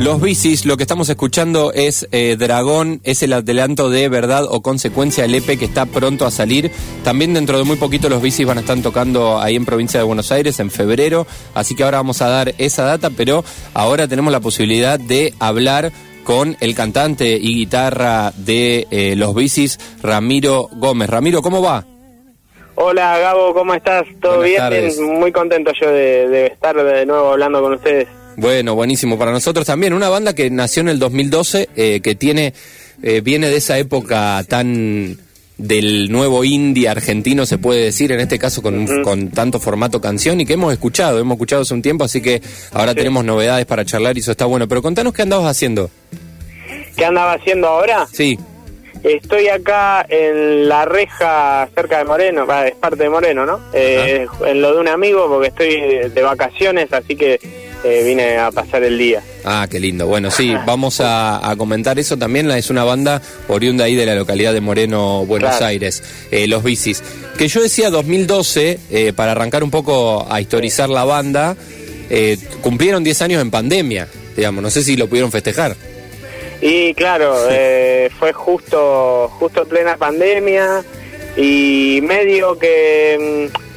Los 0.00 0.18
bicis, 0.18 0.64
lo 0.64 0.78
que 0.78 0.84
estamos 0.84 1.10
escuchando 1.10 1.74
es 1.74 2.08
eh, 2.10 2.36
Dragón, 2.38 3.02
es 3.04 3.22
el 3.22 3.34
adelanto 3.34 3.90
de 3.90 4.08
verdad 4.08 4.46
o 4.48 4.62
consecuencia 4.62 5.24
del 5.24 5.34
EP 5.34 5.58
que 5.58 5.66
está 5.66 5.84
pronto 5.84 6.24
a 6.24 6.30
salir. 6.30 6.70
También 7.04 7.34
dentro 7.34 7.58
de 7.58 7.64
muy 7.64 7.76
poquito 7.76 8.08
los 8.08 8.22
bicis 8.22 8.46
van 8.46 8.56
a 8.56 8.60
estar 8.62 8.80
tocando 8.80 9.38
ahí 9.38 9.56
en 9.56 9.66
provincia 9.66 10.00
de 10.00 10.06
Buenos 10.06 10.32
Aires 10.32 10.58
en 10.58 10.70
febrero, 10.70 11.26
así 11.54 11.74
que 11.74 11.84
ahora 11.84 11.98
vamos 11.98 12.22
a 12.22 12.30
dar 12.30 12.54
esa 12.56 12.84
data, 12.84 13.10
pero 13.14 13.44
ahora 13.74 14.08
tenemos 14.08 14.32
la 14.32 14.40
posibilidad 14.40 14.98
de 14.98 15.34
hablar 15.38 15.92
con 16.24 16.56
el 16.60 16.74
cantante 16.74 17.36
y 17.36 17.56
guitarra 17.56 18.32
de 18.38 18.86
eh, 18.90 19.16
los 19.16 19.34
bicis, 19.34 19.78
Ramiro 20.02 20.70
Gómez. 20.72 21.10
Ramiro, 21.10 21.42
¿cómo 21.42 21.60
va? 21.60 21.84
Hola 22.76 23.18
Gabo, 23.18 23.52
¿cómo 23.52 23.74
estás? 23.74 24.06
¿Todo 24.22 24.40
bien? 24.40 24.62
Muy 25.18 25.30
contento 25.30 25.72
yo 25.78 25.90
de, 25.90 26.26
de 26.26 26.46
estar 26.46 26.74
de 26.74 27.04
nuevo 27.04 27.32
hablando 27.32 27.60
con 27.60 27.74
ustedes. 27.74 28.08
Bueno, 28.40 28.74
buenísimo. 28.74 29.18
Para 29.18 29.32
nosotros 29.32 29.66
también, 29.66 29.92
una 29.92 30.08
banda 30.08 30.34
que 30.34 30.48
nació 30.48 30.80
en 30.80 30.88
el 30.88 30.98
2012, 30.98 31.68
eh, 31.76 32.00
que 32.00 32.14
tiene, 32.14 32.54
eh, 33.02 33.20
viene 33.20 33.50
de 33.50 33.56
esa 33.56 33.76
época 33.76 34.42
tan 34.48 35.18
del 35.58 36.10
nuevo 36.10 36.42
indie 36.42 36.88
argentino, 36.88 37.44
se 37.44 37.58
puede 37.58 37.84
decir, 37.84 38.12
en 38.12 38.20
este 38.20 38.38
caso 38.38 38.62
con, 38.62 39.02
con 39.02 39.28
tanto 39.28 39.60
formato 39.60 40.00
canción 40.00 40.40
y 40.40 40.46
que 40.46 40.54
hemos 40.54 40.72
escuchado, 40.72 41.18
hemos 41.18 41.34
escuchado 41.34 41.60
hace 41.62 41.74
un 41.74 41.82
tiempo, 41.82 42.04
así 42.04 42.22
que 42.22 42.40
ahora 42.72 42.94
tenemos 42.94 43.26
novedades 43.26 43.66
para 43.66 43.84
charlar 43.84 44.16
y 44.16 44.20
eso 44.20 44.30
está 44.30 44.46
bueno. 44.46 44.66
Pero 44.66 44.80
contanos 44.80 45.12
qué 45.12 45.20
andabas 45.20 45.50
haciendo. 45.50 45.90
¿Qué 46.96 47.04
andaba 47.04 47.34
haciendo 47.34 47.68
ahora? 47.68 48.08
Sí, 48.10 48.38
Estoy 49.02 49.48
acá 49.48 50.04
en 50.06 50.68
la 50.68 50.84
reja 50.84 51.66
cerca 51.74 51.98
de 51.98 52.04
Moreno, 52.04 52.46
es 52.64 52.74
parte 52.74 53.04
de 53.04 53.08
Moreno, 53.08 53.46
¿no? 53.46 53.58
Eh, 53.72 54.26
en 54.44 54.60
lo 54.60 54.74
de 54.74 54.80
un 54.80 54.88
amigo 54.88 55.26
porque 55.26 55.48
estoy 55.48 56.10
de 56.10 56.22
vacaciones, 56.22 56.92
así 56.92 57.16
que 57.16 57.40
eh, 57.84 58.02
vine 58.04 58.38
a 58.38 58.50
pasar 58.50 58.82
el 58.82 58.98
día. 58.98 59.22
Ah, 59.44 59.66
qué 59.70 59.80
lindo. 59.80 60.06
Bueno, 60.06 60.30
sí, 60.30 60.54
vamos 60.66 61.00
a, 61.00 61.48
a 61.50 61.56
comentar 61.56 61.98
eso 61.98 62.16
también. 62.16 62.50
Es 62.50 62.70
una 62.70 62.84
banda 62.84 63.22
oriunda 63.48 63.84
ahí 63.84 63.94
de 63.94 64.06
la 64.06 64.14
localidad 64.14 64.52
de 64.52 64.60
Moreno, 64.60 65.24
Buenos 65.26 65.50
Claro. 65.50 65.66
Aires, 65.66 66.02
eh, 66.30 66.46
Los 66.46 66.62
Bicis. 66.62 67.02
Que 67.38 67.48
yo 67.48 67.62
decía 67.62 67.90
2012, 67.90 68.78
eh, 68.90 69.12
para 69.14 69.32
arrancar 69.32 69.64
un 69.64 69.70
poco 69.70 70.26
a 70.30 70.40
historizar 70.40 70.88
la 70.90 71.04
banda, 71.04 71.56
cumplieron 72.60 73.04
10 73.04 73.22
años 73.22 73.40
en 73.42 73.50
pandemia, 73.50 74.08
digamos. 74.36 74.62
No 74.62 74.70
sé 74.70 74.82
si 74.82 74.96
lo 74.96 75.06
pudieron 75.08 75.30
festejar. 75.30 75.76
Y 76.60 76.92
claro, 76.94 77.34
fue 78.18 78.32
justo 78.34 79.28
justo 79.38 79.64
plena 79.64 79.96
pandemia 79.96 80.84
y 81.36 82.00
medio 82.02 82.58
que 82.58 83.48
mm, 83.54 83.69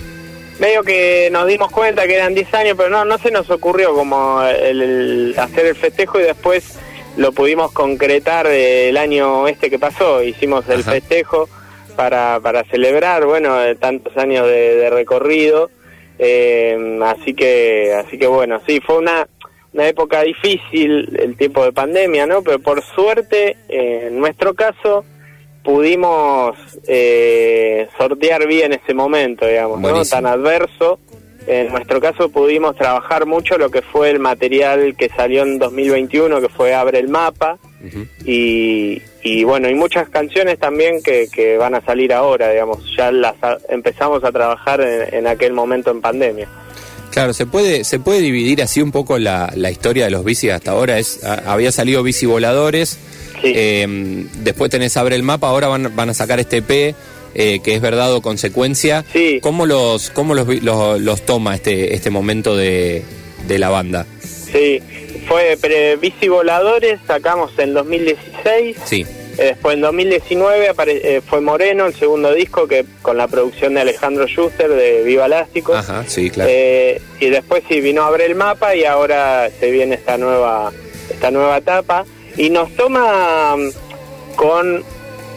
medio 0.59 0.83
que 0.83 1.29
nos 1.31 1.47
dimos 1.47 1.71
cuenta 1.71 2.07
que 2.07 2.15
eran 2.15 2.33
10 2.33 2.53
años, 2.53 2.75
pero 2.77 2.89
no 2.89 3.05
no 3.05 3.17
se 3.17 3.31
nos 3.31 3.49
ocurrió 3.49 3.93
como 3.93 4.41
el, 4.43 4.81
el 4.81 5.35
hacer 5.37 5.65
el 5.65 5.75
festejo 5.75 6.19
y 6.19 6.23
después 6.23 6.79
lo 7.17 7.31
pudimos 7.31 7.71
concretar 7.71 8.47
el 8.47 8.97
año 8.97 9.47
este 9.47 9.69
que 9.69 9.79
pasó, 9.79 10.23
hicimos 10.23 10.67
el 10.69 10.81
Ajá. 10.81 10.91
festejo 10.93 11.47
para, 11.95 12.39
para 12.41 12.63
celebrar, 12.65 13.25
bueno, 13.25 13.63
eh, 13.63 13.75
tantos 13.75 14.17
años 14.17 14.47
de, 14.47 14.75
de 14.75 14.89
recorrido, 14.89 15.69
eh, 16.17 16.99
así 17.03 17.33
que 17.33 17.93
así 17.93 18.17
que 18.17 18.27
bueno, 18.27 18.59
sí, 18.65 18.79
fue 18.79 18.97
una 18.97 19.27
una 19.73 19.87
época 19.87 20.21
difícil, 20.21 21.17
el 21.19 21.35
tiempo 21.35 21.63
de 21.65 21.73
pandemia, 21.73 22.27
¿no? 22.27 22.43
Pero 22.43 22.59
por 22.59 22.83
suerte, 22.83 23.57
eh, 23.69 24.05
en 24.07 24.19
nuestro 24.19 24.53
caso, 24.53 25.03
pudimos 25.63 26.55
eh, 26.87 27.87
sortear 27.97 28.47
bien 28.47 28.73
ese 28.73 28.93
momento, 28.93 29.45
digamos, 29.47 29.79
¿no? 29.79 29.87
Tan 30.09 30.25
adverso. 30.25 30.99
En 31.45 31.69
nuestro 31.73 31.99
caso 31.99 32.29
pudimos 32.29 32.75
trabajar 32.77 33.25
mucho 33.25 33.57
lo 33.57 33.69
que 33.69 33.81
fue 33.81 34.09
el 34.09 34.19
material 34.19 34.95
que 34.97 35.09
salió 35.09 35.43
en 35.43 35.59
2021, 35.59 36.39
que 36.39 36.47
fue 36.49 36.73
Abre 36.73 36.99
el 36.99 37.09
Mapa, 37.09 37.57
y, 38.25 39.01
y 39.23 39.43
bueno, 39.43 39.69
y 39.69 39.75
muchas 39.75 40.07
canciones 40.07 40.57
también 40.57 41.03
que, 41.03 41.27
que 41.29 41.57
van 41.57 41.75
a 41.75 41.81
salir 41.81 42.13
ahora, 42.13 42.49
digamos, 42.49 42.79
ya 42.95 43.11
las 43.11 43.35
a- 43.41 43.57
empezamos 43.69 44.23
a 44.23 44.31
trabajar 44.31 44.79
en, 44.79 45.13
en 45.13 45.27
aquel 45.27 45.51
momento 45.51 45.91
en 45.91 45.99
pandemia. 45.99 46.47
Claro, 47.11 47.33
se 47.33 47.45
puede, 47.45 47.83
se 47.83 47.99
puede 47.99 48.21
dividir 48.21 48.61
así 48.63 48.81
un 48.81 48.91
poco 48.93 49.19
la, 49.19 49.51
la 49.55 49.69
historia 49.69 50.05
de 50.05 50.11
los 50.11 50.23
bicis 50.23 50.51
hasta 50.51 50.71
ahora. 50.71 50.97
Es, 50.97 51.23
a- 51.25 51.51
había 51.51 51.73
salido 51.73 52.03
bici 52.03 52.25
voladores, 52.25 52.97
Sí. 53.43 53.53
eh, 53.55 54.25
después 54.39 54.71
tenés 54.71 54.97
Abre 54.97 55.15
el 55.15 55.23
Mapa, 55.23 55.47
ahora 55.49 55.67
van, 55.67 55.95
van 55.95 56.09
a 56.09 56.13
sacar 56.13 56.39
este 56.39 56.57
EP, 56.57 56.95
eh, 57.35 57.59
que 57.63 57.75
es 57.75 57.81
verdad 57.81 58.13
o 58.13 58.21
consecuencia. 58.21 59.05
Sí. 59.13 59.39
¿Cómo 59.41 59.65
los, 59.65 60.09
cómo 60.09 60.33
los, 60.33 60.47
los, 60.63 60.99
los 61.01 61.21
toma 61.25 61.53
este, 61.55 61.93
este 61.93 62.09
momento 62.09 62.55
de, 62.55 63.03
de 63.47 63.59
la 63.59 63.69
banda? 63.69 64.05
Sí, 64.21 64.81
fue 65.27 65.57
pre- 65.59 65.95
Bici 65.97 66.27
Voladores, 66.27 66.99
sacamos 67.07 67.51
en 67.57 67.73
2016. 67.73 68.77
Sí, 68.85 69.01
eh, 69.39 69.45
después 69.45 69.73
en 69.75 69.81
2019 69.81 70.69
apare- 70.69 71.01
eh, 71.03 71.21
fue 71.27 71.41
Moreno, 71.41 71.87
el 71.87 71.95
segundo 71.95 72.31
disco, 72.33 72.67
que 72.67 72.85
con 73.01 73.17
la 73.17 73.27
producción 73.27 73.73
de 73.73 73.81
Alejandro 73.81 74.27
Schuster 74.27 74.69
de 74.69 75.01
Viva 75.03 75.25
Elástico. 75.25 75.73
ajá, 75.73 76.03
sí, 76.07 76.29
claro. 76.29 76.51
Eh, 76.53 77.01
y 77.19 77.29
después 77.29 77.63
sí 77.67 77.81
vino 77.81 78.03
a 78.03 78.07
abrir 78.07 78.27
el 78.27 78.35
mapa 78.35 78.75
y 78.75 78.85
ahora 78.85 79.49
se 79.59 79.71
viene 79.71 79.95
esta 79.95 80.17
nueva 80.19 80.71
esta 81.09 81.31
nueva 81.31 81.57
etapa 81.57 82.05
y 82.37 82.49
nos 82.49 82.71
toma 82.75 83.55
mm, 83.57 84.35
con 84.35 84.83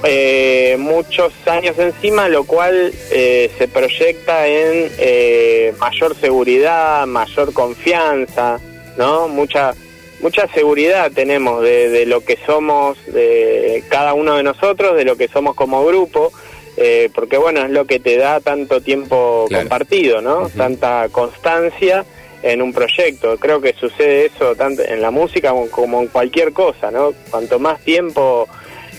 eh, 0.04 0.76
muchos 0.78 1.32
años 1.46 1.78
encima 1.78 2.28
lo 2.28 2.44
cual 2.44 2.92
eh, 3.10 3.50
se 3.58 3.66
proyecta 3.68 4.46
en 4.46 4.90
eh, 4.98 5.74
mayor 5.78 6.14
seguridad 6.16 7.06
mayor 7.06 7.52
confianza 7.52 8.60
no 8.98 9.28
mucha 9.28 9.74
mucha 10.20 10.46
seguridad 10.48 11.10
tenemos 11.12 11.62
de, 11.62 11.88
de 11.88 12.06
lo 12.06 12.20
que 12.24 12.38
somos 12.46 12.98
de 13.06 13.82
cada 13.88 14.14
uno 14.14 14.36
de 14.36 14.42
nosotros 14.42 14.96
de 14.96 15.04
lo 15.04 15.16
que 15.16 15.28
somos 15.28 15.54
como 15.54 15.84
grupo 15.84 16.32
eh, 16.76 17.08
porque 17.14 17.38
bueno 17.38 17.64
es 17.64 17.70
lo 17.70 17.86
que 17.86 17.98
te 17.98 18.16
da 18.18 18.40
tanto 18.40 18.80
tiempo 18.82 19.46
Claro. 19.48 19.64
compartido 19.64 20.20
no 20.20 20.50
tanta 20.56 21.08
constancia 21.10 22.04
en 22.42 22.62
un 22.62 22.72
proyecto. 22.72 23.36
Creo 23.38 23.60
que 23.60 23.72
sucede 23.74 24.26
eso 24.26 24.54
tanto 24.54 24.82
en 24.82 25.00
la 25.00 25.10
música 25.10 25.52
como- 25.70 26.00
en 26.02 26.08
cualquier 26.08 26.52
cosa 26.52 26.90
no 26.90 27.12
cuanto 27.30 27.58
más 27.58 27.80
tiempo 27.80 28.48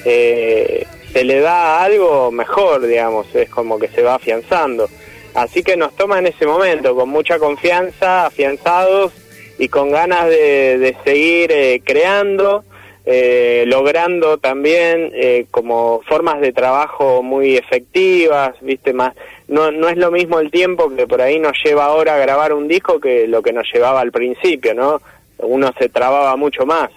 eh, 0.05 0.85
se 1.13 1.23
le 1.23 1.39
da 1.39 1.77
a 1.79 1.83
algo 1.83 2.31
mejor 2.31 2.85
digamos 2.85 3.33
es 3.35 3.49
como 3.49 3.79
que 3.79 3.87
se 3.89 4.01
va 4.01 4.15
afianzando. 4.15 4.89
Así 5.33 5.61
que 5.63 5.77
nos 5.77 5.95
toma 5.95 6.19
en 6.19 6.27
ese 6.27 6.45
momento 6.45 6.95
con 6.95 7.09
mucha 7.09 7.37
confianza 7.39 8.25
afianzados 8.25 9.13
y 9.59 9.67
con 9.69 9.91
ganas 9.91 10.27
de, 10.29 10.77
de 10.79 10.95
seguir 11.03 11.51
eh, 11.51 11.81
creando 11.83 12.63
eh, 13.05 13.63
logrando 13.67 14.37
también 14.37 15.11
eh, 15.13 15.45
como 15.51 16.01
formas 16.07 16.41
de 16.41 16.51
trabajo 16.51 17.23
muy 17.23 17.55
efectivas, 17.55 18.53
viste 18.61 18.91
más 18.91 19.13
no 19.47 19.71
no 19.71 19.89
es 19.89 19.97
lo 19.97 20.11
mismo 20.11 20.39
el 20.39 20.51
tiempo 20.51 20.93
que 20.93 21.07
por 21.07 21.21
ahí 21.21 21.39
nos 21.39 21.57
lleva 21.63 21.85
ahora 21.85 22.15
a 22.15 22.19
grabar 22.19 22.53
un 22.53 22.67
disco 22.67 22.99
que 22.99 23.27
lo 23.27 23.41
que 23.41 23.53
nos 23.53 23.67
llevaba 23.71 24.01
al 24.01 24.11
principio, 24.11 24.73
¿no? 24.73 25.01
Uno 25.39 25.71
se 25.77 25.89
trababa 25.89 26.35
mucho 26.35 26.65
más. 26.65 26.89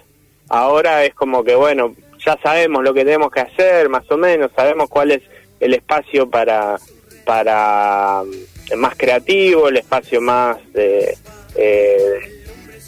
Ahora 0.49 1.05
es 1.05 1.13
como 1.13 1.43
que 1.43 1.55
bueno, 1.55 1.95
ya 2.25 2.37
sabemos 2.43 2.83
lo 2.83 2.93
que 2.93 3.05
tenemos 3.05 3.31
que 3.31 3.41
hacer, 3.41 3.89
más 3.89 4.09
o 4.11 4.17
menos, 4.17 4.51
sabemos 4.55 4.89
cuál 4.89 5.11
es 5.11 5.21
el 5.59 5.73
espacio 5.73 6.29
para 6.29 6.77
para 7.25 8.23
mm, 8.23 8.75
más 8.77 8.95
creativo, 8.95 9.69
el 9.69 9.77
espacio 9.77 10.19
más 10.21 10.57
de 10.73 11.17
eh, 11.55 12.19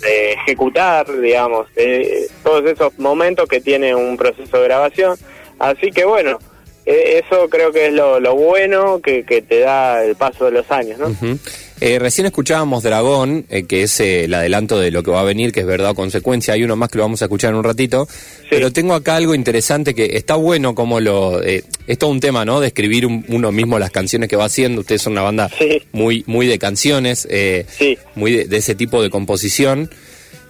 de 0.01 0.33
ejecutar, 0.33 1.05
digamos, 1.19 1.73
de 1.75 2.27
todos 2.43 2.65
esos 2.65 2.97
momentos 2.99 3.47
que 3.47 3.61
tiene 3.61 3.95
un 3.95 4.17
proceso 4.17 4.57
de 4.57 4.63
grabación. 4.65 5.17
Así 5.59 5.91
que 5.91 6.03
bueno, 6.03 6.39
eh, 6.41 6.52
eso 6.85 7.47
creo 7.49 7.71
que 7.71 7.87
es 7.87 7.93
lo, 7.93 8.19
lo 8.19 8.35
bueno 8.35 8.99
que, 9.01 9.23
que 9.23 9.41
te 9.41 9.59
da 9.59 10.03
el 10.03 10.15
paso 10.15 10.45
de 10.45 10.51
los 10.51 10.69
años, 10.71 10.99
¿no? 10.99 11.07
Ujú. 11.07 11.37
Eh, 11.81 11.99
recién 11.99 12.25
escuchábamos 12.25 12.83
Dragón, 12.83 13.45
eh, 13.49 13.63
que 13.63 13.83
es 13.83 13.99
eh, 13.99 14.25
el 14.25 14.33
adelanto 14.33 14.79
de 14.79 14.89
lo 14.91 15.03
que 15.03 15.11
va 15.11 15.19
a 15.19 15.23
venir, 15.25 15.51
que 15.51 15.61
es 15.61 15.65
verdad 15.65 15.91
o 15.91 15.95
consecuencia. 15.95 16.53
Hay 16.53 16.63
uno 16.63 16.75
más 16.77 16.89
que 16.89 16.97
lo 16.97 17.03
vamos 17.03 17.21
a 17.21 17.25
escuchar 17.25 17.49
en 17.51 17.57
un 17.57 17.63
ratito. 17.63 18.07
Pero 18.49 18.71
tengo 18.71 18.93
acá 18.93 19.15
algo 19.17 19.35
interesante 19.35 19.93
que 19.93 20.15
está 20.15 20.35
bueno 20.35 20.75
como 20.75 20.99
lo... 21.01 21.41
eh, 21.43 21.63
es 21.87 21.97
todo 21.97 22.11
un 22.11 22.19
tema, 22.21 22.45
¿no? 22.45 22.61
De 22.61 22.67
escribir 22.67 23.05
un- 23.05 23.25
uno 23.27 23.51
mismo 23.51 23.79
las 23.79 23.91
canciones 23.91 24.29
que 24.29 24.35
va 24.37 24.45
haciendo. 24.45 24.81
Ustedes 24.81 25.01
son 25.01 25.13
una 25.13 25.23
banda 25.23 25.49
Sí. 25.57 25.81
muy, 25.91 26.23
muy 26.27 26.47
de 26.47 26.57
canciones, 26.59 27.27
eh, 27.29 27.65
Sí. 27.77 27.97
muy 28.15 28.31
de, 28.31 28.45
de 28.45 28.57
ese 28.57 28.75
tipo 28.75 29.01
de 29.01 29.09
composición. 29.09 29.89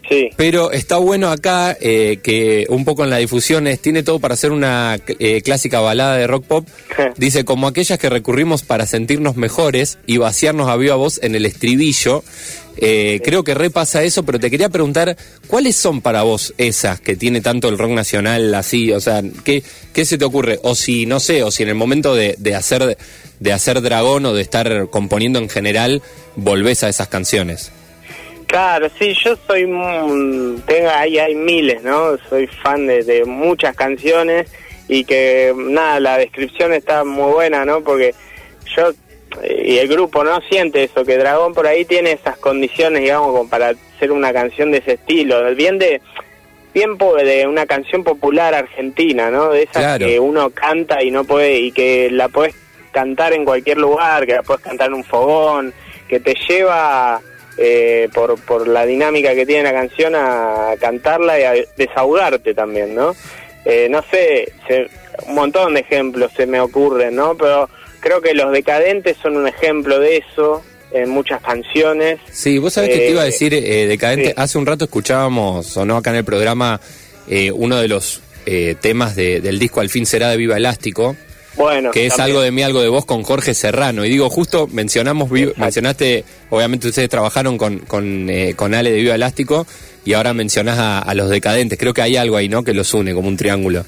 Sí, 0.07 0.29
Pero 0.35 0.71
está 0.71 0.97
bueno 0.97 1.29
acá 1.29 1.77
eh, 1.79 2.19
que 2.21 2.65
un 2.69 2.83
poco 2.83 3.03
en 3.05 3.09
la 3.09 3.17
difusión 3.17 3.67
es, 3.67 3.79
tiene 3.79 4.03
todo 4.03 4.19
para 4.19 4.33
hacer 4.33 4.51
una 4.51 4.97
eh, 5.07 5.41
clásica 5.41 5.79
balada 5.79 6.17
de 6.17 6.27
rock 6.27 6.45
pop. 6.45 6.67
Dice, 7.15 7.45
como 7.45 7.67
aquellas 7.67 7.97
que 7.99 8.09
recurrimos 8.09 8.63
para 8.63 8.85
sentirnos 8.85 9.37
mejores 9.37 9.97
y 10.05 10.17
vaciarnos 10.17 10.67
a 10.67 10.75
viva 10.75 10.95
voz 10.95 11.19
en 11.23 11.35
el 11.35 11.45
estribillo. 11.45 12.23
Eh, 12.75 13.21
Creo 13.23 13.43
que 13.43 13.53
repasa 13.53 14.03
eso, 14.03 14.23
pero 14.23 14.39
te 14.39 14.49
quería 14.49 14.67
preguntar, 14.67 15.15
¿cuáles 15.47 15.75
son 15.75 16.01
para 16.01 16.23
vos 16.23 16.53
esas 16.57 16.99
que 16.99 17.15
tiene 17.15 17.39
tanto 17.39 17.69
el 17.69 17.77
rock 17.77 17.91
nacional 17.91 18.53
así? 18.55 18.91
O 18.91 18.99
sea, 18.99 19.21
¿qué, 19.43 19.63
qué 19.93 20.05
se 20.05 20.17
te 20.17 20.25
ocurre? 20.25 20.59
O 20.63 20.75
si, 20.75 21.05
no 21.05 21.19
sé, 21.19 21.43
o 21.43 21.51
si 21.51 21.63
en 21.63 21.69
el 21.69 21.75
momento 21.75 22.13
de, 22.13 22.35
de 22.39 22.55
hacer, 22.55 22.97
de 23.39 23.53
hacer 23.53 23.81
dragón 23.81 24.25
o 24.25 24.33
de 24.33 24.41
estar 24.41 24.89
componiendo 24.89 25.39
en 25.39 25.49
general, 25.49 26.01
volvés 26.35 26.83
a 26.83 26.89
esas 26.89 27.07
canciones. 27.07 27.71
Claro, 28.47 28.87
sí, 28.97 29.13
yo 29.23 29.35
soy, 29.47 29.63
tengo 29.63 30.89
ahí 30.93 31.17
hay 31.19 31.35
miles, 31.35 31.83
¿no? 31.83 32.17
Soy 32.29 32.47
fan 32.47 32.87
de, 32.87 33.23
muchas 33.25 33.75
canciones 33.75 34.51
y 34.87 35.05
que 35.05 35.53
nada, 35.55 35.99
la 35.99 36.17
descripción 36.17 36.73
está 36.73 37.03
muy 37.03 37.31
buena, 37.31 37.65
¿no? 37.65 37.81
Porque 37.81 38.13
yo 38.75 38.91
y 39.43 39.77
el 39.77 39.87
grupo 39.87 40.23
no 40.23 40.39
siente 40.41 40.83
eso, 40.83 41.03
que 41.03 41.17
Dragón 41.17 41.53
por 41.53 41.65
ahí 41.65 41.85
tiene 41.85 42.11
esas 42.11 42.37
condiciones, 42.37 43.01
digamos, 43.01 43.31
como 43.31 43.49
para 43.49 43.69
hacer 43.69 44.11
una 44.11 44.31
canción 44.31 44.71
de 44.71 44.77
ese 44.77 44.93
estilo, 44.93 45.53
bien 45.55 45.79
de 45.79 46.01
tiempo 46.71 47.15
de 47.15 47.47
una 47.47 47.65
canción 47.65 48.03
popular 48.03 48.53
argentina, 48.53 49.31
¿no? 49.31 49.49
De 49.49 49.63
esas 49.63 49.99
que 49.99 50.19
uno 50.19 50.49
canta 50.51 51.03
y 51.03 51.11
no 51.11 51.23
puede 51.23 51.59
y 51.59 51.71
que 51.71 52.09
la 52.11 52.29
puedes 52.29 52.55
cantar 52.91 53.33
en 53.33 53.45
cualquier 53.45 53.77
lugar, 53.77 54.25
que 54.25 54.33
la 54.33 54.43
puedes 54.43 54.63
cantar 54.63 54.87
en 54.87 54.95
un 54.95 55.03
fogón, 55.03 55.73
que 56.07 56.19
te 56.19 56.35
lleva 56.47 57.21
eh, 57.57 58.09
por, 58.13 58.39
por 58.41 58.67
la 58.67 58.85
dinámica 58.85 59.35
que 59.35 59.45
tiene 59.45 59.63
la 59.63 59.73
canción 59.73 60.15
a 60.15 60.73
cantarla 60.79 61.39
y 61.39 61.43
a 61.43 61.53
desahogarte 61.77 62.53
también, 62.53 62.95
¿no? 62.95 63.15
Eh, 63.65 63.87
no 63.89 64.03
sé, 64.09 64.51
un 65.27 65.35
montón 65.35 65.75
de 65.75 65.81
ejemplos 65.81 66.31
se 66.35 66.45
me 66.45 66.59
ocurren, 66.59 67.15
¿no? 67.15 67.37
Pero 67.37 67.69
creo 67.99 68.21
que 68.21 68.33
Los 68.33 68.51
Decadentes 68.51 69.17
son 69.21 69.37
un 69.37 69.47
ejemplo 69.47 69.99
de 69.99 70.17
eso 70.17 70.63
en 70.91 71.09
muchas 71.09 71.41
canciones. 71.41 72.19
Sí, 72.31 72.57
vos 72.57 72.73
sabés 72.73 72.89
que 72.89 72.97
te 72.97 73.11
iba 73.11 73.21
a 73.21 73.25
eh, 73.25 73.27
decir, 73.27 73.53
eh, 73.53 73.87
Decadente, 73.87 74.33
hace 74.35 74.57
un 74.57 74.65
rato 74.65 74.85
escuchábamos, 74.85 75.77
o 75.77 75.85
no 75.85 75.97
acá 75.97 76.09
en 76.09 76.17
el 76.17 76.25
programa, 76.25 76.81
uno 77.53 77.77
de 77.77 77.87
los 77.87 78.21
temas 78.81 79.15
del 79.15 79.57
disco 79.57 79.79
Al 79.79 79.89
fin 79.89 80.05
será 80.05 80.29
de 80.29 80.37
Viva 80.37 80.57
Elástico, 80.57 81.15
bueno, 81.55 81.91
que 81.91 82.07
es 82.07 82.19
algo 82.19 82.41
de 82.41 82.51
mí, 82.51 82.63
algo 82.63 82.81
de 82.81 82.89
vos 82.89 83.05
con 83.05 83.23
Jorge 83.23 83.53
Serrano. 83.53 84.05
Y 84.05 84.09
digo, 84.09 84.29
justo 84.29 84.67
mencionamos, 84.71 85.29
mencionaste, 85.57 86.23
obviamente 86.49 86.87
ustedes 86.87 87.09
trabajaron 87.09 87.57
con, 87.57 87.79
con, 87.79 88.29
eh, 88.29 88.53
con 88.55 88.73
Ale 88.73 88.91
de 88.91 88.97
Viva 88.97 89.15
Elástico 89.15 89.65
y 90.05 90.13
ahora 90.13 90.33
mencionás 90.33 91.03
a, 91.05 91.13
los 91.13 91.29
decadentes. 91.29 91.77
Creo 91.77 91.93
que 91.93 92.01
hay 92.01 92.17
algo 92.17 92.37
ahí, 92.37 92.49
¿no? 92.49 92.63
Que 92.63 92.73
los 92.73 92.93
une 92.93 93.13
como 93.13 93.27
un 93.27 93.37
triángulo. 93.37 93.85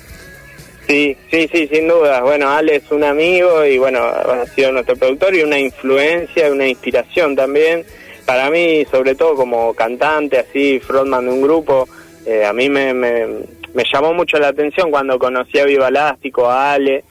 Sí, 0.88 1.18
sí, 1.32 1.50
sí, 1.52 1.68
sin 1.68 1.88
duda. 1.88 2.22
Bueno, 2.22 2.50
Ale 2.50 2.76
es 2.76 2.92
un 2.92 3.04
amigo 3.04 3.66
y 3.66 3.80
bueno, 3.80 4.04
ha 4.04 4.46
sido 4.54 4.72
nuestro 4.72 4.96
productor 4.96 5.34
y 5.34 5.42
una 5.42 5.60
influencia, 5.60 6.52
una 6.52 6.68
inspiración 6.68 7.36
también. 7.36 7.84
Para 8.26 8.50
mí, 8.50 8.86
sobre 8.92 9.16
todo 9.16 9.36
como 9.36 9.74
cantante, 9.74 10.38
así, 10.38 10.80
frontman 10.80 11.26
de 11.26 11.32
un 11.32 11.42
grupo, 11.42 11.88
eh, 12.26 12.46
a 12.46 12.54
mí 12.54 12.70
me, 12.70 12.94
me, 12.94 13.26
me 13.74 13.84
llamó 13.92 14.14
mucho 14.14 14.38
la 14.38 14.50
atención 14.50 14.92
cuando 14.92 15.20
conocí 15.20 15.60
a 15.60 15.66
Viva 15.66 15.90
Elástico, 15.90 16.50
a 16.50 16.74
Ale 16.74 17.04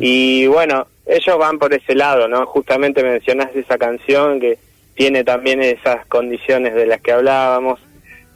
y 0.00 0.46
bueno, 0.46 0.86
ellos 1.06 1.38
van 1.38 1.58
por 1.58 1.72
ese 1.74 1.94
lado, 1.94 2.28
¿no? 2.28 2.46
Justamente 2.46 3.02
mencionaste 3.02 3.60
esa 3.60 3.78
canción 3.78 4.40
que 4.40 4.58
tiene 4.94 5.24
también 5.24 5.62
esas 5.62 6.06
condiciones 6.06 6.74
de 6.74 6.86
las 6.86 7.00
que 7.00 7.12
hablábamos 7.12 7.78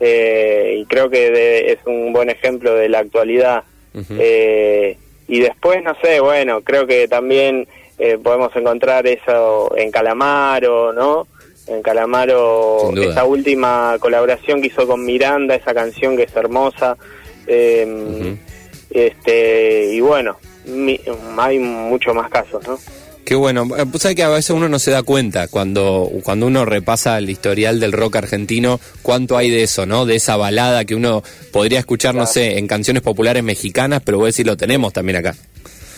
eh, 0.00 0.78
y 0.78 0.84
creo 0.86 1.10
que 1.10 1.72
es 1.72 1.78
un 1.84 2.12
buen 2.12 2.30
ejemplo 2.30 2.74
de 2.74 2.88
la 2.88 3.00
actualidad. 3.00 3.64
eh, 4.18 4.96
y 5.28 5.40
después, 5.40 5.82
no 5.84 5.94
sé, 6.02 6.20
bueno, 6.20 6.60
creo 6.62 6.86
que 6.86 7.06
también 7.06 7.68
eh, 7.98 8.18
podemos 8.20 8.54
encontrar 8.56 9.06
eso 9.06 9.72
en 9.76 9.90
Calamaro, 9.90 10.92
¿no? 10.92 11.28
En 11.66 11.82
Calamaro, 11.82 12.92
esa 12.96 13.24
última 13.24 13.96
colaboración 14.00 14.60
que 14.60 14.68
hizo 14.68 14.88
con 14.88 15.04
Miranda, 15.04 15.54
esa 15.54 15.72
canción 15.72 16.16
que 16.16 16.24
es 16.24 16.34
hermosa. 16.34 16.96
Eh, 17.46 18.36
este 18.90 19.92
Y 19.92 20.00
bueno, 20.00 20.38
hay 21.38 21.58
muchos 21.58 22.14
más 22.14 22.30
casos, 22.30 22.66
¿no? 22.66 22.78
Qué 23.30 23.36
bueno. 23.36 23.64
Eh, 23.78 23.84
pues 23.88 24.02
sabes 24.02 24.16
que 24.16 24.24
a 24.24 24.28
veces 24.28 24.50
uno 24.50 24.68
no 24.68 24.80
se 24.80 24.90
da 24.90 25.04
cuenta 25.04 25.46
cuando, 25.46 26.10
cuando 26.24 26.46
uno 26.46 26.64
repasa 26.64 27.16
el 27.18 27.30
historial 27.30 27.78
del 27.78 27.92
rock 27.92 28.16
argentino, 28.16 28.80
cuánto 29.02 29.36
hay 29.36 29.50
de 29.50 29.62
eso, 29.62 29.86
¿no? 29.86 30.04
De 30.04 30.16
esa 30.16 30.36
balada 30.36 30.84
que 30.84 30.96
uno 30.96 31.22
podría 31.52 31.78
escuchar, 31.78 32.14
no 32.14 32.26
sé, 32.26 32.58
en 32.58 32.66
canciones 32.66 33.04
populares 33.04 33.44
mexicanas, 33.44 34.02
pero 34.04 34.18
voy 34.18 34.26
a 34.26 34.28
decir, 34.28 34.46
lo 34.46 34.56
tenemos 34.56 34.92
también 34.92 35.18
acá. 35.18 35.36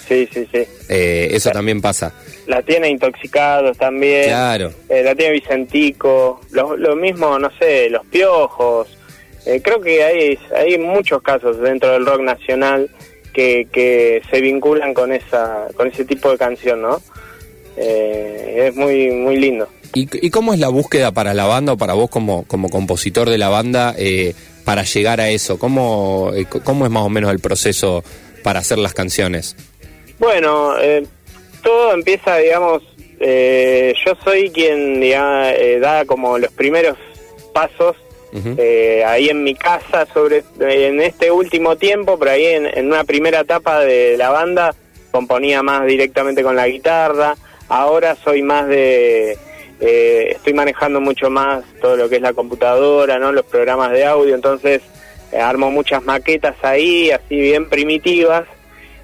Sí, 0.07 0.29
sí, 0.31 0.47
sí. 0.53 0.63
Eh, 0.91 1.31
eso 1.33 1.51
también 1.53 1.81
pasa. 1.81 2.13
La 2.47 2.61
tiene 2.61 2.91
Intoxicados 2.91 3.79
también. 3.79 4.25
Claro. 4.25 4.71
Eh, 4.91 5.03
la 5.03 5.15
tiene 5.15 5.33
Vicentico. 5.33 6.41
Lo, 6.51 6.77
lo, 6.77 6.97
mismo, 6.97 7.39
no 7.39 7.51
sé, 7.59 7.89
Los 7.89 8.05
Piojos. 8.09 8.89
creo 9.63 9.81
que 9.81 10.05
hay, 10.05 10.39
hay 10.55 10.77
muchos 10.77 11.23
casos 11.23 11.59
dentro 11.61 11.93
del 11.93 12.05
rock 12.05 12.21
nacional 12.21 12.91
que, 13.33 13.67
que 13.73 14.23
se 14.31 14.41
vinculan 14.41 14.95
con 14.95 15.13
esa 15.13 15.69
con 15.77 15.89
ese 15.89 16.05
tipo 16.05 16.31
de 16.31 16.39
canción, 16.39 16.83
¿no? 16.83 17.01
Eh, 17.77 18.69
es 18.69 18.77
muy 18.77 19.11
muy 19.11 19.37
lindo. 19.37 19.69
¿Y, 19.95 20.09
¿Y, 20.27 20.31
cómo 20.31 20.55
es 20.55 20.61
la 20.61 20.69
búsqueda 20.69 21.13
para 21.13 21.35
la 21.35 21.45
banda 21.45 21.75
o 21.75 21.77
para 21.77 21.93
vos 21.93 22.09
como, 22.09 22.45
como 22.45 22.71
compositor 22.71 23.29
de 23.29 23.37
la 23.37 23.51
banda 23.51 23.95
eh, 23.99 24.35
para 24.65 24.85
llegar 24.85 25.21
a 25.21 25.29
eso? 25.29 25.59
¿Cómo, 25.59 26.33
eh, 26.35 26.47
¿Cómo 26.47 26.87
es 26.87 26.91
más 26.91 27.03
o 27.03 27.11
menos 27.11 27.31
el 27.31 27.41
proceso 27.41 28.03
para 28.43 28.61
hacer 28.61 28.79
las 28.79 28.95
canciones? 28.95 29.55
Bueno, 30.19 30.75
todo 31.63 31.93
empieza, 31.93 32.39
digamos, 32.39 32.83
yo 33.21 34.15
soy 34.25 34.51
quien 34.51 35.01
da 35.81 36.05
como 36.07 36.39
los 36.39 36.53
primeros 36.53 36.97
pasos 37.53 37.97
eh, 38.35 39.05
ahí 39.07 39.29
en 39.29 39.45
mi 39.45 39.55
casa, 39.55 40.07
sobre 40.13 40.43
en 40.59 41.01
este 41.01 41.31
último 41.31 41.77
tiempo, 41.77 42.19
pero 42.19 42.31
ahí 42.31 42.47
en, 42.47 42.87
una 42.87 43.05
primera 43.05 43.41
etapa 43.41 43.81
de 43.81 44.17
la 44.17 44.31
banda 44.31 44.75
componía 45.11 45.63
más 45.63 45.87
directamente 45.87 46.43
con 46.43 46.57
la 46.57 46.69
guitarra. 46.69 47.37
Ahora 47.69 48.17
soy 48.17 48.43
más 48.43 48.69
de 48.69 49.37
eh, 49.81 50.29
estoy 50.31 50.55
manejando 50.55 51.01
mucho 51.01 51.29
más 51.29 51.65
todo 51.81 51.97
lo 51.97 52.09
que 52.09 52.17
es 52.17 52.23
la 52.23 52.33
computadora, 52.33 53.19
¿no? 53.19 53.33
Los 53.33 53.45
programas 53.45 53.93
de 53.93 54.07
audio, 54.07 54.35
entonces 54.35 54.81
eh, 55.33 55.39
armo 55.39 55.71
muchas 55.71 56.03
maquetas 56.05 56.57
ahí, 56.63 57.11
así 57.11 57.39
bien 57.39 57.69
primitivas, 57.69 58.45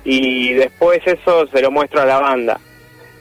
y 0.05 0.55
después 0.55 1.01
eso 1.05 1.47
se 1.49 1.61
lo 1.61 1.71
muestro 1.71 2.01
a 2.01 2.07
la 2.07 2.19
banda 2.19 2.61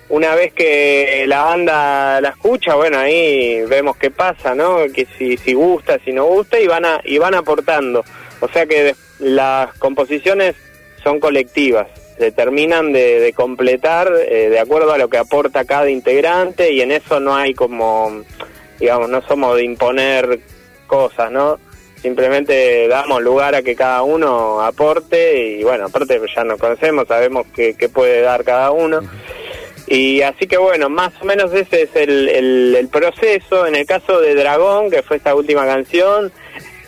una 0.10 0.36
vez 0.36 0.54
que 0.54 1.26
la 1.28 1.44
banda 1.44 2.22
la 2.22 2.30
escucha, 2.30 2.76
bueno, 2.76 3.00
ahí 3.00 3.62
vemos 3.68 3.98
qué 3.98 4.10
pasa, 4.10 4.56
¿no? 4.56 4.80
Que 4.94 5.08
si, 5.18 5.38
si 5.38 5.54
gusta, 5.54 6.00
si 6.06 6.14
no 6.14 6.26
gusta, 6.26 6.60
y 6.60 6.68
van, 6.68 6.86
a, 6.86 7.02
y 7.04 7.18
van 7.18 7.36
aportando. 7.36 8.04
O 8.40 8.48
sea 8.48 8.66
que 8.66 8.96
las 9.20 9.74
composiciones 9.78 10.56
son 11.04 11.20
colectivas, 11.20 11.88
se 12.18 12.32
terminan 12.32 12.92
de, 12.92 13.34
completar 13.36 14.12
eh, 14.28 14.50
de 14.50 14.60
acuerdo 14.60 14.94
a 14.94 14.98
lo 14.98 15.10
que 15.10 15.18
aporta 15.18 15.66
cada 15.66 15.90
integrante 15.90 16.72
y 16.72 16.82
en 16.82 16.92
eso 16.92 17.20
no 17.20 17.36
hay 17.36 17.54
como, 17.54 18.24
digamos, 18.80 19.10
no 19.10 19.22
somos 19.22 19.56
de 19.56 19.64
imponer 19.64 20.40
cosas, 20.88 21.32
¿no? 21.32 21.60
Simplemente 22.02 22.88
damos 22.88 23.22
lugar 23.22 23.56
a 23.56 23.64
que 23.64 23.76
cada 23.76 24.04
uno 24.04 24.62
aporte 24.62 25.58
y 25.58 25.64
bueno, 25.64 25.86
aparte 25.86 26.20
ya 26.36 26.44
nos 26.44 26.60
conocemos, 26.60 27.08
sabemos 27.08 27.48
qué, 27.56 27.74
puede 27.94 28.22
dar 28.22 28.44
cada 28.44 28.72
uno. 28.72 29.02
Y 29.88 30.22
así 30.22 30.48
que 30.48 30.58
bueno, 30.58 30.90
más 30.90 31.14
o 31.22 31.26
menos 31.26 31.54
ese 31.54 31.84
es 31.84 31.96
el, 31.96 32.28
el, 32.76 32.88
proceso. 32.90 33.66
En 33.66 33.76
el 33.76 33.86
caso 33.86 34.20
de 34.20 34.36
Dragón, 34.36 34.92
que 34.92 35.02
fue 35.02 35.16
esta 35.16 35.34
última 35.34 35.66
canción, 35.66 36.32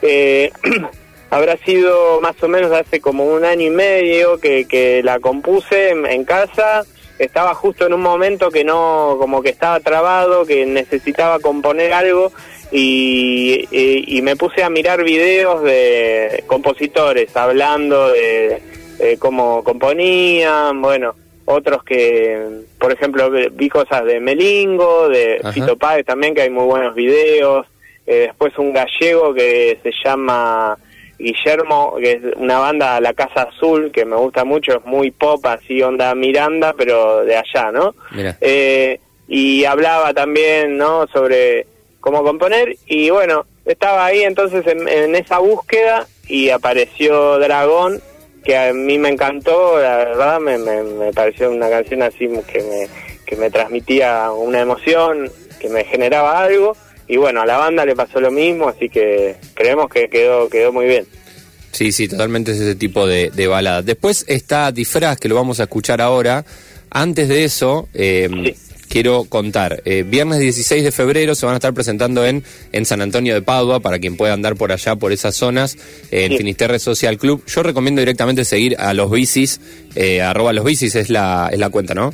eh, 0.01 0.51
habrá 1.29 1.56
sido 1.58 2.20
más 2.20 2.41
o 2.44 2.50
menos 2.50 2.74
hace 2.74 3.00
como 3.00 3.25
un 3.25 3.46
año 3.46 3.68
y 3.68 3.70
medio 3.70 4.38
que, 4.39 4.65
que 4.68 5.01
la 5.01 5.22
compuse 5.22 5.91
en, 5.91 6.25
casa. 6.25 6.84
Estaba 7.20 7.56
justo 7.56 7.86
en 7.86 7.94
un 7.94 8.01
momento 8.01 8.51
que 8.51 8.65
no, 8.65 9.15
como 9.18 9.41
que 9.41 9.50
estaba 9.50 9.79
trabado, 9.79 10.46
que 10.46 10.65
necesitaba 10.65 11.39
componer 11.39 11.94
algo 11.94 12.34
y, 12.72 13.65
y, 13.72 14.22
me 14.22 14.36
puse 14.36 14.63
a 14.63 14.70
mirar 14.70 15.03
videos 15.03 15.63
de 15.63 16.44
compositores 16.48 17.36
hablando 17.36 18.10
de, 18.10 18.62
de 19.00 19.18
cómo 19.18 19.63
componían, 19.63 20.82
bueno 20.82 21.15
otros 21.51 21.84
que, 21.84 22.62
por 22.77 22.91
ejemplo, 22.91 23.32
vi 23.51 23.70
cosas 23.70 24.06
de 24.06 24.20
Melingo, 24.20 25.10
de 25.10 25.41
Fito 25.51 25.77
Páez 25.77 26.06
también, 26.06 26.36
que 26.36 26.44
hay 26.44 26.51
muy 26.51 26.65
buenos 26.65 26.94
videos. 26.94 27.65
Eh, 28.06 28.27
después 28.27 28.56
un 28.60 28.72
gallego 28.72 29.34
que 29.34 29.79
se 29.82 29.91
llama 30.03 30.77
Guillermo, 31.18 31.96
que 32.00 32.12
es 32.12 32.22
una 32.36 32.60
banda 32.60 33.01
La 33.01 33.13
Casa 33.13 33.50
Azul, 33.50 33.91
que 33.91 34.06
me 34.06 34.15
gusta 34.15 34.46
mucho, 34.46 34.77
es 34.77 34.86
muy 34.86 35.10
pop, 35.10 35.44
así 35.48 35.82
onda 35.82 36.13
Miranda, 36.13 36.74
pero 36.77 37.25
de 37.25 37.36
allá, 37.36 37.72
¿no? 37.72 37.96
Eh, 38.41 39.00
y 39.27 39.65
hablaba 39.65 40.13
también, 40.13 40.77
¿no? 40.77 41.08
Sobre 41.08 41.65
cómo 42.00 42.24
componer, 42.24 42.75
y 42.86 43.10
bueno, 43.10 43.46
estaba 43.65 44.06
ahí 44.06 44.22
entonces 44.22 44.65
en, 44.68 44.88
en 44.88 45.15
esa 45.15 45.39
búsqueda 45.39 46.06
y 46.27 46.50
apareció 46.51 47.39
Dragón 47.39 48.01
que 48.50 48.58
a 48.58 48.74
mí 48.74 48.98
me 48.98 49.10
encantó, 49.10 49.79
la 49.79 49.98
verdad 49.98 50.39
me, 50.39 50.58
me, 50.58 51.13
pareció 51.13 51.51
una 51.51 51.70
canción 51.70 52.01
así 52.01 52.27
que 52.51 52.63
me, 52.63 52.89
que 53.24 53.36
me 53.36 53.51
transmitía 53.51 54.32
una 54.32 54.62
emoción, 54.62 55.29
que 55.60 55.70
me 55.70 55.84
generaba 55.84 56.41
algo 56.41 56.75
y 57.08 57.18
bueno, 57.18 57.44
a 57.44 57.46
la 57.46 57.58
banda 57.58 57.86
le 57.86 57.96
pasó 57.96 58.20
lo 58.20 58.32
mismo, 58.32 58.68
así 58.68 58.89
que 58.89 59.36
creemos 59.53 59.88
que 59.91 60.10
quedó, 60.10 60.50
quedó 60.50 60.74
muy 60.74 60.88
bien. 60.88 61.06
Sí, 61.72 61.91
sí, 61.91 62.08
totalmente 62.08 62.53
es 62.53 62.60
ese 62.60 62.74
tipo 62.74 63.06
de, 63.06 63.29
de 63.29 63.46
balada. 63.46 63.84
Después 63.84 64.25
está 64.27 64.72
Disfraz, 64.72 65.20
que 65.20 65.29
lo 65.29 65.36
vamos 65.36 65.60
a 65.60 65.63
escuchar 65.63 66.01
ahora. 66.01 66.44
Antes 66.89 67.29
de 67.29 67.44
eso, 67.44 67.88
eh, 67.94 68.56
quiero 68.89 69.24
contar. 69.24 69.81
Eh, 69.86 70.03
viernes 70.05 70.39
16 70.39 70.84
de 70.84 70.91
febrero 70.91 71.36
se 71.36 71.46
van 71.46 71.53
a 71.53 71.58
estar 71.58 71.74
presentando 71.74 72.25
en, 72.25 72.43
en 72.72 72.86
San 72.86 73.01
Antonio 73.01 73.34
de 73.34 73.41
Padua, 73.41 73.79
para 73.79 74.00
quien 74.00 74.17
pueda 74.17 74.34
andar 74.34 74.55
por 74.55 74.72
allá, 74.72 74.96
por 74.96 75.13
esas 75.13 75.36
zonas, 75.36 75.77
en 76.12 76.36
Finisterre 76.36 76.79
Social 76.79 77.17
Club. 77.17 77.43
Yo 77.46 77.63
recomiendo 77.63 78.01
directamente 78.01 78.43
seguir 78.43 78.75
a 78.79 78.93
los 78.93 79.10
bicis, 79.12 79.62
eh, 79.96 80.22
arroba 80.22 80.51
los 80.51 80.65
bicis 80.65 80.96
es 80.96 81.10
la, 81.10 81.50
es 81.51 81.60
la 81.60 81.69
cuenta, 81.69 81.93
¿no? 81.93 82.13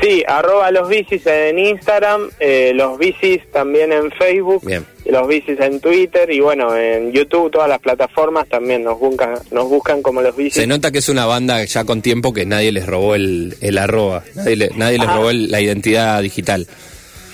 Sí, 0.00 0.24
arroba 0.26 0.70
los 0.70 0.88
bicis 0.88 1.26
en 1.26 1.58
Instagram, 1.58 2.30
eh, 2.40 2.72
los 2.74 2.98
bicis 2.98 3.42
también 3.52 3.92
en 3.92 4.10
Facebook, 4.12 4.62
los 5.04 5.28
bicis 5.28 5.60
en 5.60 5.78
Twitter 5.80 6.30
y 6.30 6.40
bueno, 6.40 6.74
en 6.74 7.12
YouTube, 7.12 7.50
todas 7.50 7.68
las 7.68 7.80
plataformas 7.80 8.48
también 8.48 8.82
nos 8.82 8.98
buscan, 8.98 9.34
nos 9.50 9.68
buscan 9.68 10.00
como 10.00 10.22
los 10.22 10.34
bicis. 10.34 10.54
Se 10.54 10.66
nota 10.66 10.90
que 10.90 10.98
es 10.98 11.08
una 11.10 11.26
banda 11.26 11.62
ya 11.64 11.84
con 11.84 12.00
tiempo 12.00 12.32
que 12.32 12.46
nadie 12.46 12.72
les 12.72 12.86
robó 12.86 13.14
el, 13.14 13.56
el 13.60 13.76
arroba, 13.76 14.24
nadie, 14.34 14.70
nadie 14.76 14.98
les 14.98 15.12
robó 15.12 15.32
la 15.32 15.60
identidad 15.60 16.22
digital. 16.22 16.66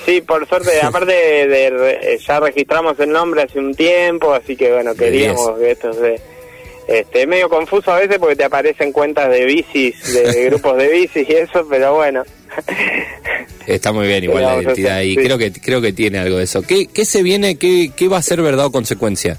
Sí, 0.04 0.20
por 0.20 0.48
suerte, 0.48 0.80
aparte 0.82 1.12
de, 1.12 1.66
eh, 1.68 2.18
ya 2.24 2.40
registramos 2.40 2.98
el 2.98 3.10
nombre 3.10 3.42
hace 3.42 3.58
un 3.58 3.74
tiempo, 3.74 4.32
así 4.32 4.56
que 4.56 4.72
bueno, 4.72 4.94
queríamos 4.94 5.58
que 5.58 5.70
esto 5.70 5.92
se 5.92 6.20
este, 6.86 7.26
medio 7.26 7.48
confuso 7.48 7.92
a 7.92 7.98
veces 7.98 8.18
porque 8.18 8.36
te 8.36 8.44
aparecen 8.44 8.92
cuentas 8.92 9.30
de 9.30 9.44
bicis, 9.44 10.14
de 10.14 10.44
grupos 10.46 10.76
de 10.76 10.88
bicis 10.88 11.28
y 11.28 11.32
eso, 11.32 11.66
pero 11.68 11.94
bueno. 11.94 12.22
Está 13.66 13.92
muy 13.92 14.06
bien, 14.06 14.24
igual 14.24 14.44
la 14.44 14.62
identidad 14.62 15.00
y 15.00 15.16
creo 15.16 15.38
que 15.38 15.52
creo 15.52 15.80
que 15.80 15.92
tiene 15.92 16.18
algo 16.18 16.38
de 16.38 16.44
eso. 16.44 16.62
¿Qué, 16.62 16.86
qué 16.86 17.04
se 17.04 17.22
viene, 17.22 17.56
qué, 17.56 17.90
qué 17.94 18.08
va 18.08 18.18
a 18.18 18.22
ser 18.22 18.40
verdad 18.40 18.66
o 18.66 18.72
consecuencia? 18.72 19.38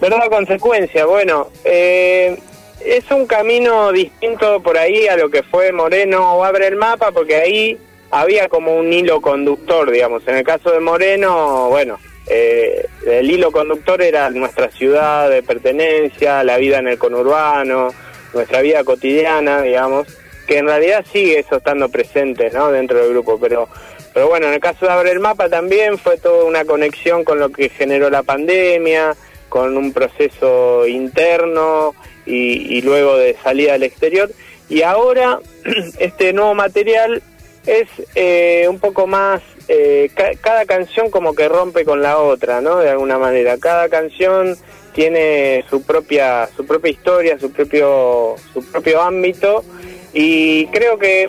Verdad 0.00 0.26
o 0.26 0.30
consecuencia, 0.30 1.04
bueno, 1.04 1.48
eh, 1.64 2.38
es 2.84 3.10
un 3.10 3.26
camino 3.26 3.92
distinto 3.92 4.62
por 4.62 4.78
ahí 4.78 5.06
a 5.08 5.16
lo 5.16 5.30
que 5.30 5.42
fue 5.42 5.72
Moreno 5.72 6.36
o 6.36 6.44
Abre 6.44 6.68
el 6.68 6.76
Mapa, 6.76 7.10
porque 7.10 7.36
ahí 7.36 7.78
había 8.10 8.48
como 8.48 8.74
un 8.76 8.92
hilo 8.92 9.20
conductor, 9.20 9.90
digamos. 9.90 10.26
En 10.26 10.36
el 10.36 10.44
caso 10.44 10.70
de 10.70 10.80
Moreno, 10.80 11.68
bueno, 11.68 11.98
eh, 12.28 12.86
el 13.06 13.30
hilo 13.30 13.52
conductor 13.52 14.00
era 14.00 14.30
nuestra 14.30 14.70
ciudad 14.70 15.28
de 15.28 15.42
pertenencia, 15.42 16.42
la 16.44 16.56
vida 16.56 16.78
en 16.78 16.88
el 16.88 16.98
conurbano, 16.98 17.92
nuestra 18.32 18.62
vida 18.62 18.84
cotidiana, 18.84 19.62
digamos, 19.62 20.06
que 20.50 20.58
en 20.58 20.66
realidad 20.66 21.04
sigue 21.12 21.38
eso 21.38 21.58
estando 21.58 21.88
presente 21.90 22.50
¿no? 22.50 22.72
dentro 22.72 22.98
del 22.98 23.10
grupo, 23.10 23.38
pero, 23.38 23.68
pero 24.12 24.26
bueno, 24.26 24.48
en 24.48 24.54
el 24.54 24.58
caso 24.58 24.84
de 24.84 24.90
Abre 24.90 25.12
el 25.12 25.20
Mapa 25.20 25.48
también 25.48 25.96
fue 25.96 26.18
toda 26.18 26.42
una 26.44 26.64
conexión 26.64 27.22
con 27.22 27.38
lo 27.38 27.50
que 27.50 27.68
generó 27.68 28.10
la 28.10 28.24
pandemia, 28.24 29.14
con 29.48 29.76
un 29.76 29.92
proceso 29.92 30.88
interno 30.88 31.94
y, 32.26 32.78
y 32.78 32.82
luego 32.82 33.16
de 33.16 33.36
salida 33.40 33.74
al 33.74 33.84
exterior. 33.84 34.28
Y 34.68 34.82
ahora 34.82 35.38
este 36.00 36.32
nuevo 36.32 36.52
material 36.54 37.22
es 37.64 37.86
eh, 38.16 38.66
un 38.68 38.80
poco 38.80 39.06
más 39.06 39.42
eh, 39.68 40.10
cada 40.40 40.64
canción 40.64 41.12
como 41.12 41.32
que 41.36 41.48
rompe 41.48 41.84
con 41.84 42.02
la 42.02 42.18
otra, 42.18 42.60
¿no? 42.60 42.78
De 42.78 42.90
alguna 42.90 43.18
manera. 43.18 43.56
Cada 43.58 43.88
canción 43.88 44.56
tiene 44.94 45.64
su 45.70 45.84
propia 45.84 46.48
su 46.56 46.66
propia 46.66 46.90
historia, 46.90 47.38
su 47.38 47.52
propio 47.52 48.34
su 48.52 48.64
propio 48.64 49.00
ámbito 49.00 49.64
y 50.12 50.66
creo 50.66 50.98
que 50.98 51.28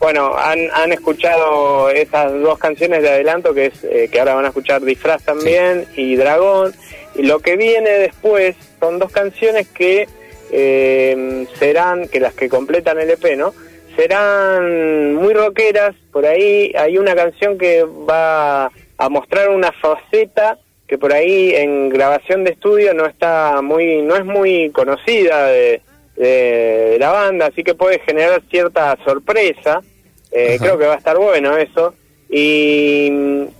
bueno, 0.00 0.36
han, 0.36 0.58
han 0.72 0.92
escuchado 0.92 1.88
esas 1.90 2.32
dos 2.40 2.58
canciones 2.58 3.02
de 3.02 3.10
adelanto 3.10 3.54
que 3.54 3.66
es 3.66 3.84
eh, 3.84 4.08
que 4.10 4.18
ahora 4.18 4.34
van 4.34 4.44
a 4.44 4.48
escuchar 4.48 4.82
Disfraz 4.82 5.22
también 5.22 5.86
y 5.96 6.16
Dragón 6.16 6.72
y 7.14 7.22
lo 7.22 7.38
que 7.38 7.56
viene 7.56 7.90
después 7.90 8.56
son 8.80 8.98
dos 8.98 9.12
canciones 9.12 9.68
que 9.68 10.08
eh, 10.50 11.46
serán 11.58 12.08
que 12.08 12.20
las 12.20 12.34
que 12.34 12.48
completan 12.48 12.98
el 12.98 13.10
EP, 13.10 13.36
¿no? 13.36 13.54
serán 13.96 15.14
muy 15.14 15.32
rockeras, 15.32 15.94
por 16.12 16.26
ahí 16.26 16.72
hay 16.76 16.98
una 16.98 17.14
canción 17.14 17.56
que 17.58 17.82
va 17.84 18.66
a 18.66 19.08
mostrar 19.08 19.48
una 19.48 19.72
faceta 19.72 20.58
que 20.86 20.98
por 20.98 21.12
ahí 21.12 21.52
en 21.54 21.88
grabación 21.88 22.44
de 22.44 22.52
estudio 22.52 22.94
no 22.94 23.06
está 23.06 23.60
muy, 23.62 24.02
no 24.02 24.14
es 24.14 24.24
muy 24.24 24.70
conocida 24.70 25.46
de, 25.46 25.80
la 26.16 27.12
banda, 27.12 27.46
así 27.46 27.62
que 27.62 27.74
puede 27.74 28.00
generar 28.00 28.42
cierta 28.50 28.96
sorpresa, 29.04 29.82
eh, 30.30 30.56
creo 30.58 30.78
que 30.78 30.86
va 30.86 30.94
a 30.94 30.98
estar 30.98 31.16
bueno 31.18 31.56
eso, 31.56 31.94
y, 32.28 33.10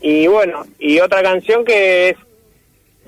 y 0.01 0.27
bueno, 0.27 0.65
y 0.79 0.99
otra 1.01 1.23
canción 1.23 1.65
que 1.65 2.11
es 2.11 2.17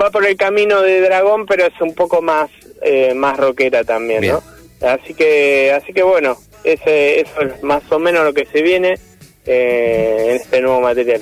va 0.00 0.10
por 0.10 0.24
el 0.24 0.36
camino 0.36 0.80
de 0.80 1.00
Dragón, 1.00 1.46
pero 1.46 1.66
es 1.66 1.80
un 1.80 1.94
poco 1.94 2.22
más, 2.22 2.50
eh, 2.82 3.14
más 3.14 3.36
rockera 3.36 3.84
también, 3.84 4.26
¿no? 4.26 4.42
Así 4.80 5.12
que, 5.14 5.72
así 5.72 5.92
que 5.92 6.02
bueno, 6.02 6.36
ese, 6.62 7.20
eso 7.20 7.40
es 7.40 7.62
más 7.62 7.82
o 7.90 7.98
menos 7.98 8.24
lo 8.24 8.32
que 8.32 8.46
se 8.46 8.62
viene 8.62 8.96
eh, 9.44 10.26
en 10.28 10.36
este 10.36 10.60
nuevo 10.60 10.80
material. 10.80 11.20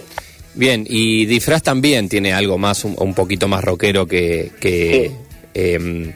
Bien, 0.54 0.85
y 0.88 1.26
Disfraz 1.26 1.62
también 1.62 2.09
tiene 2.09 2.33
algo 2.33 2.59
más, 2.59 2.85
un, 2.85 3.14
poquito 3.14 3.49
más 3.49 3.64
rockero 3.64 4.06
que, 4.06 4.50
que 4.61 5.11
em, 5.54 6.12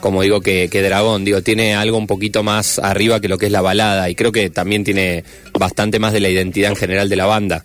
como 0.00 0.22
digo, 0.22 0.40
que, 0.40 0.68
que, 0.70 0.82
Dragón, 0.82 1.24
digo, 1.24 1.42
tiene 1.42 1.74
algo 1.74 1.98
un 1.98 2.06
poquito 2.06 2.42
más 2.42 2.78
arriba 2.78 3.20
que 3.20 3.28
lo 3.28 3.38
que 3.38 3.46
es 3.46 3.52
la 3.52 3.60
balada 3.60 4.08
y 4.10 4.14
creo 4.14 4.32
que 4.32 4.50
también 4.50 4.84
tiene 4.84 5.24
bastante 5.58 5.98
más 5.98 6.12
de 6.12 6.20
la 6.20 6.28
identidad 6.28 6.70
en 6.70 6.76
general 6.76 7.08
de 7.08 7.16
la 7.16 7.26
banda. 7.26 7.64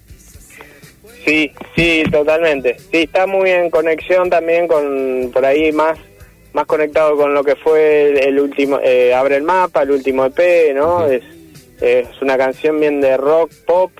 Sí, 1.25 1.51
sí, 1.75 2.03
totalmente. 2.11 2.77
Sí, 2.91 3.03
está 3.03 3.25
muy 3.27 3.49
en 3.49 3.69
conexión 3.69 4.29
también 4.29 4.67
con 4.67 5.31
por 5.33 5.45
ahí 5.45 5.71
más 5.71 5.97
más 6.53 6.65
conectado 6.67 7.17
con 7.17 7.33
lo 7.33 7.43
que 7.43 7.55
fue 7.55 8.27
el, 8.27 8.39
último, 8.39 8.79
eh, 8.83 9.13
Abre 9.13 9.37
el 9.37 9.43
Mapa, 9.43 9.81
el 9.81 9.91
último 9.91 10.25
EP, 10.25 10.73
¿no? 10.75 11.07
es, 11.07 11.23
es, 11.81 12.07
una 12.21 12.37
canción 12.37 12.79
bien 12.79 13.01
de 13.01 13.17
rock, 13.17 13.51
pop, 13.65 13.91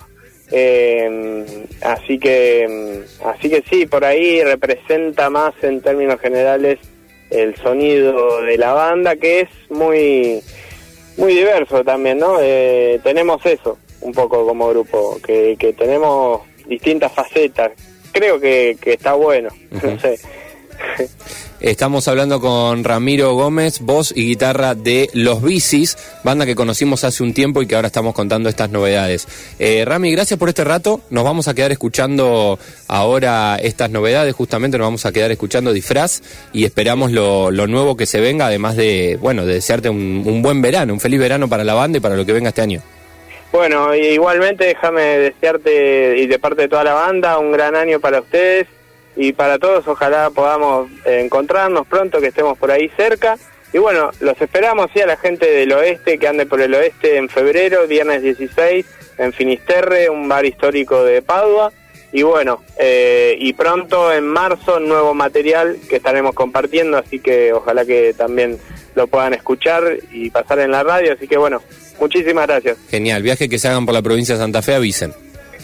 eh, 0.51 1.45
así 1.81 2.19
que 2.19 3.01
así 3.25 3.49
que 3.49 3.63
sí, 3.67 3.87
por 3.87 4.05
ahí 4.05 4.43
representa 4.43 5.31
más 5.31 5.55
en 5.63 5.81
términos 5.81 6.19
generales 6.19 6.77
el 7.33 7.55
sonido 7.55 8.41
de 8.41 8.57
la 8.57 8.73
banda, 8.73 9.15
que 9.15 9.41
es 9.41 9.49
muy, 9.69 10.41
muy 11.17 11.35
diverso 11.35 11.83
también, 11.83 12.19
¿no? 12.19 12.37
Eh, 12.41 12.99
tenemos 13.03 13.45
eso, 13.45 13.77
un 14.01 14.13
poco 14.13 14.45
como 14.45 14.69
grupo, 14.69 15.19
que, 15.25 15.55
que 15.57 15.73
tenemos 15.73 16.41
distintas 16.67 17.11
facetas. 17.11 17.71
Creo 18.11 18.39
que, 18.39 18.77
que 18.79 18.93
está 18.93 19.13
bueno, 19.13 19.49
no 19.71 19.99
sé. 19.99 20.19
Estamos 21.63 22.09
hablando 22.09 22.41
con 22.41 22.83
Ramiro 22.83 23.35
Gómez, 23.35 23.79
voz 23.79 24.11
y 24.13 24.25
guitarra 24.25 24.75
de 24.75 25.09
Los 25.13 25.41
Bicis, 25.41 25.97
banda 26.21 26.45
que 26.45 26.55
conocimos 26.55 27.05
hace 27.05 27.23
un 27.23 27.33
tiempo 27.33 27.61
y 27.61 27.67
que 27.67 27.75
ahora 27.75 27.87
estamos 27.87 28.13
contando 28.13 28.49
estas 28.49 28.69
novedades. 28.69 29.29
Eh, 29.59 29.85
Rami, 29.85 30.11
gracias 30.11 30.37
por 30.37 30.49
este 30.49 30.65
rato. 30.65 30.99
Nos 31.09 31.23
vamos 31.23 31.47
a 31.47 31.53
quedar 31.53 31.71
escuchando 31.71 32.59
ahora 32.89 33.57
estas 33.63 33.89
novedades, 33.91 34.35
justamente 34.35 34.77
nos 34.77 34.87
vamos 34.87 35.05
a 35.05 35.13
quedar 35.13 35.31
escuchando 35.31 35.71
disfraz 35.71 36.21
y 36.51 36.65
esperamos 36.65 37.13
lo, 37.13 37.49
nuevo 37.51 37.95
que 37.95 38.07
se 38.07 38.19
venga, 38.19 38.47
además 38.47 38.75
de, 38.75 39.17
bueno, 39.21 39.45
de 39.45 39.53
desearte 39.53 39.87
un, 39.89 40.41
buen 40.41 40.61
verano, 40.61 40.91
un 40.91 40.99
feliz 40.99 41.21
verano 41.21 41.47
para 41.47 41.63
la 41.63 41.75
banda 41.75 41.97
y 41.97 42.01
para 42.01 42.17
lo 42.17 42.25
que 42.25 42.33
venga 42.33 42.49
este 42.49 42.61
año. 42.61 42.81
Bueno, 43.53 43.95
igualmente 43.95 44.65
déjame 44.65 45.01
desearte 45.01 46.17
y 46.17 46.27
de 46.27 46.39
parte 46.39 46.63
de 46.63 46.67
toda 46.67 46.83
la 46.83 46.93
banda 46.93 47.37
un 47.37 47.53
gran 47.53 47.77
año 47.77 48.01
para 48.01 48.19
ustedes 48.19 48.67
y 49.15 49.33
para 49.33 49.59
todos 49.59 49.87
ojalá 49.87 50.29
podamos 50.29 50.89
eh, 51.05 51.21
encontrarnos 51.23 51.87
pronto, 51.87 52.19
que 52.19 52.27
estemos 52.27 52.57
por 52.57 52.71
ahí 52.71 52.89
cerca. 52.95 53.37
Y 53.73 53.79
bueno, 53.79 54.11
los 54.19 54.39
esperamos, 54.39 54.89
sí, 54.93 55.01
a 55.01 55.07
la 55.07 55.17
gente 55.17 55.49
del 55.49 55.71
oeste 55.71 56.19
que 56.19 56.27
ande 56.27 56.45
por 56.45 56.61
el 56.61 56.73
oeste 56.75 57.17
en 57.17 57.27
febrero, 57.27 57.87
viernes 57.87 58.21
16, 58.21 58.85
en 59.17 59.33
Finisterre, 59.33 60.09
un 60.09 60.27
bar 60.27 60.45
histórico 60.45 61.03
de 61.03 61.21
Padua. 61.21 61.71
Y 62.11 62.21
bueno, 62.21 62.61
eh, 62.77 63.35
y 63.39 63.53
pronto 63.53 64.13
en 64.13 64.27
marzo, 64.27 64.79
nuevo 64.79 65.15
material 65.15 65.77
que 65.89 65.95
estaremos 65.95 66.35
compartiendo, 66.35 66.97
así 66.97 67.19
que 67.19 67.51
ojalá 67.53 67.85
que 67.85 68.13
también 68.13 68.59
lo 68.93 69.07
puedan 69.07 69.33
escuchar 69.33 69.97
y 70.11 70.29
pasar 70.29 70.59
en 70.59 70.69
la 70.69 70.83
radio. 70.83 71.13
Así 71.13 71.27
que 71.27 71.37
bueno, 71.37 71.63
muchísimas 71.99 72.45
gracias. 72.45 72.77
Genial, 72.89 73.23
viaje 73.23 73.49
que 73.49 73.57
se 73.57 73.67
hagan 73.67 73.87
por 73.87 73.95
la 73.95 74.03
provincia 74.03 74.35
de 74.35 74.41
Santa 74.41 74.61
Fe, 74.61 74.75
avisen. 74.75 75.13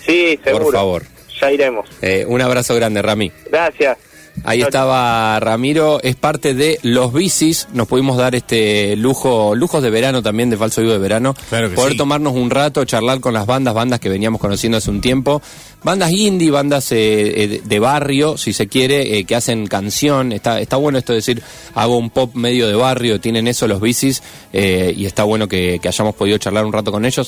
Sí, 0.03 0.39
seguro. 0.43 0.65
Por 0.65 0.73
favor 0.73 1.18
ya 1.39 1.51
iremos. 1.51 1.87
Eh, 2.01 2.25
un 2.27 2.41
abrazo 2.41 2.75
grande, 2.75 3.01
Rami. 3.01 3.31
Gracias. 3.49 3.97
Ahí 4.45 4.61
estaba 4.61 5.37
Ramiro, 5.41 5.99
es 6.01 6.15
parte 6.15 6.53
de 6.53 6.79
Los 6.81 7.11
Bicis, 7.11 7.67
nos 7.73 7.87
pudimos 7.87 8.15
dar 8.15 8.35
este 8.35 8.95
lujo, 8.95 9.53
lujos 9.53 9.83
de 9.83 9.89
verano 9.89 10.23
también, 10.23 10.49
de 10.49 10.55
Falso 10.55 10.79
Vivo 10.79 10.93
de 10.93 10.99
verano, 10.99 11.35
poder 11.75 11.97
tomarnos 11.97 12.33
un 12.33 12.49
rato, 12.49 12.85
charlar 12.85 13.19
con 13.19 13.33
las 13.33 13.45
bandas, 13.45 13.73
bandas 13.73 13.99
que 13.99 14.07
veníamos 14.07 14.39
conociendo 14.39 14.77
hace 14.77 14.91
un 14.91 15.01
tiempo, 15.01 15.41
bandas 15.83 16.11
indie, 16.11 16.51
bandas 16.51 16.89
eh, 16.93 17.43
eh, 17.43 17.61
de 17.65 17.79
barrio, 17.79 18.37
si 18.37 18.53
se 18.53 18.67
quiere, 18.67 19.25
que 19.25 19.35
hacen 19.35 19.67
canción, 19.67 20.31
está, 20.31 20.61
está 20.61 20.77
bueno 20.77 20.99
esto 20.99 21.11
de 21.11 21.17
decir, 21.17 21.43
hago 21.75 21.97
un 21.97 22.09
pop 22.09 22.33
medio 22.35 22.67
de 22.67 22.75
barrio, 22.75 23.19
tienen 23.19 23.45
eso 23.45 23.67
Los 23.67 23.81
Bicis, 23.81 24.23
y 24.53 25.05
está 25.05 25.25
bueno 25.25 25.49
que 25.49 25.81
hayamos 25.83 26.15
podido 26.15 26.37
charlar 26.37 26.65
un 26.65 26.71
rato 26.71 26.93
con 26.93 27.03
ellos. 27.03 27.27